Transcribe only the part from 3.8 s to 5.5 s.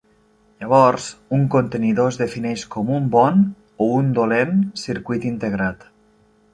o un dolent circuit